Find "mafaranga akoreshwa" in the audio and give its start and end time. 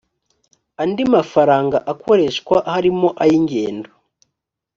1.15-2.57